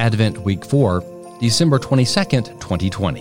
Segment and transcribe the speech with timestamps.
[0.00, 1.04] Advent Week 4,
[1.40, 3.20] December 22nd, 2020.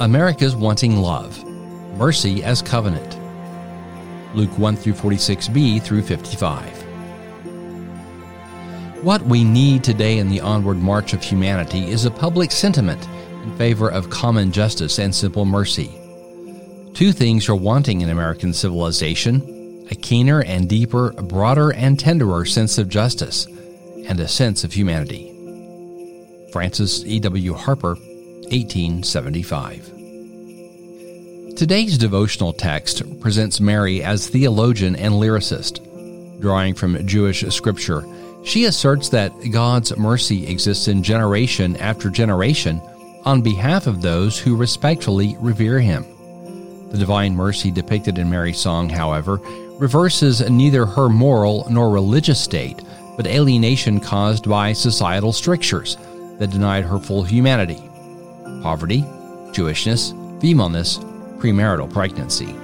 [0.00, 1.44] America's Wanting Love
[1.96, 3.16] Mercy as Covenant.
[4.34, 6.66] Luke 1 through 46b through 55.
[9.04, 13.06] What we need today in the onward march of humanity is a public sentiment
[13.44, 15.92] in favor of common justice and simple mercy.
[16.94, 22.78] Two things are wanting in American civilization a keener and deeper, broader and tenderer sense
[22.78, 23.46] of justice,
[24.06, 25.28] and a sense of humanity.
[26.52, 27.54] Frances E.W.
[27.54, 29.92] Harper, 1875.
[31.56, 35.80] Today's devotional text presents Mary as theologian and lyricist.
[36.40, 38.04] Drawing from Jewish scripture,
[38.44, 42.80] she asserts that God's mercy exists in generation after generation
[43.24, 46.04] on behalf of those who respectfully revere Him.
[46.90, 49.36] The divine mercy depicted in Mary's song, however,
[49.78, 52.82] reverses neither her moral nor religious state,
[53.16, 55.96] but alienation caused by societal strictures
[56.38, 57.82] that denied her full humanity
[58.62, 59.02] poverty,
[59.52, 60.98] Jewishness, femaleness,
[61.38, 62.54] premarital pregnancy.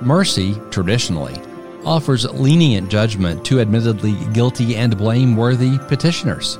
[0.00, 1.36] Mercy, traditionally,
[1.84, 6.58] offers lenient judgment to admittedly guilty and blameworthy petitioners.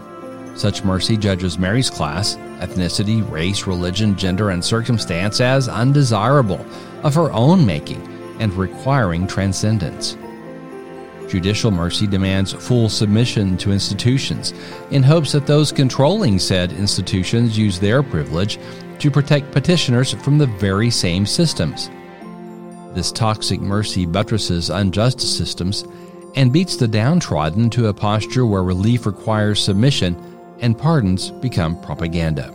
[0.54, 6.64] Such mercy judges Mary's class, ethnicity, race, religion, gender, and circumstance as undesirable,
[7.04, 8.02] of her own making,
[8.40, 10.16] and requiring transcendence.
[11.28, 14.54] Judicial mercy demands full submission to institutions
[14.90, 18.58] in hopes that those controlling said institutions use their privilege
[18.98, 21.90] to protect petitioners from the very same systems.
[22.94, 25.84] This toxic mercy buttresses unjust systems
[26.34, 30.16] and beats the downtrodden to a posture where relief requires submission
[30.60, 32.54] and pardons become propaganda.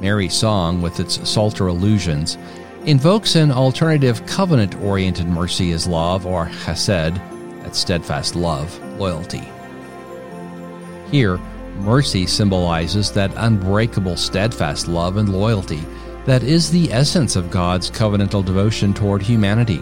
[0.00, 2.38] Mary's song, with its Psalter allusions,
[2.84, 7.20] invokes an alternative covenant oriented mercy as love, or chesed,
[7.62, 9.42] that's steadfast love, loyalty.
[11.10, 11.38] Here,
[11.78, 15.80] mercy symbolizes that unbreakable, steadfast love and loyalty
[16.26, 19.80] that is the essence of God's covenantal devotion toward humanity.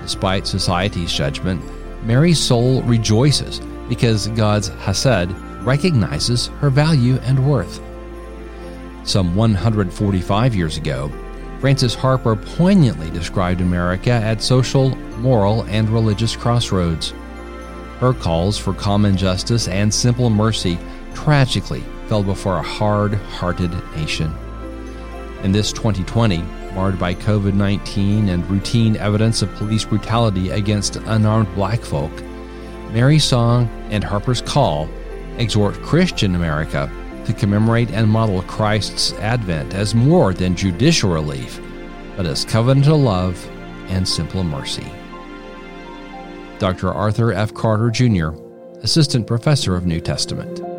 [0.00, 1.62] Despite society's judgment,
[2.04, 5.32] Mary's soul rejoices because God's Hesed
[5.64, 7.80] recognizes her value and worth.
[9.02, 11.10] Some 145 years ago,
[11.60, 17.12] Frances Harper poignantly described America at social, moral, and religious crossroads.
[17.98, 20.78] Her calls for common justice and simple mercy
[21.14, 24.32] tragically fell before a hard hearted nation.
[25.42, 26.38] In this 2020,
[26.74, 32.12] marred by COVID 19 and routine evidence of police brutality against unarmed black folk,
[32.92, 34.88] Mary's Song and Harper's Call
[35.38, 36.90] exhort Christian America
[37.28, 41.60] to commemorate and model Christ's advent as more than judicial relief,
[42.16, 43.46] but as covenantal love
[43.88, 44.90] and simple mercy.
[46.58, 46.90] Dr.
[46.90, 47.52] Arthur F.
[47.52, 48.30] Carter, Jr.,
[48.82, 50.77] Assistant Professor of New Testament.